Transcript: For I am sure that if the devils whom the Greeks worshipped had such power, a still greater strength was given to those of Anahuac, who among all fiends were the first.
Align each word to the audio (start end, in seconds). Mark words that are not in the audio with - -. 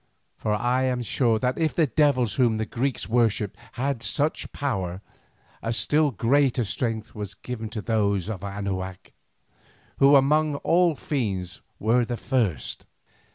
For 0.35 0.53
I 0.55 0.85
am 0.85 1.03
sure 1.03 1.37
that 1.37 1.59
if 1.59 1.75
the 1.75 1.85
devils 1.85 2.33
whom 2.33 2.55
the 2.55 2.65
Greeks 2.65 3.07
worshipped 3.07 3.55
had 3.73 4.01
such 4.01 4.51
power, 4.51 4.99
a 5.61 5.71
still 5.71 6.09
greater 6.09 6.63
strength 6.63 7.13
was 7.13 7.35
given 7.35 7.69
to 7.69 7.83
those 7.83 8.27
of 8.27 8.43
Anahuac, 8.43 9.11
who 9.99 10.15
among 10.15 10.55
all 10.63 10.95
fiends 10.95 11.61
were 11.79 12.03
the 12.03 12.17
first. 12.17 12.87